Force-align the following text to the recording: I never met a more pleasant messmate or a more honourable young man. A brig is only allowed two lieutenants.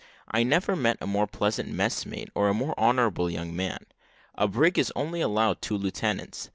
I 0.31 0.41
never 0.41 0.75
met 0.75 0.97
a 0.99 1.05
more 1.05 1.27
pleasant 1.27 1.69
messmate 1.69 2.31
or 2.33 2.49
a 2.49 2.55
more 2.55 2.73
honourable 2.75 3.29
young 3.29 3.55
man. 3.55 3.85
A 4.33 4.47
brig 4.47 4.79
is 4.79 4.91
only 4.95 5.21
allowed 5.21 5.61
two 5.61 5.77
lieutenants. 5.77 6.49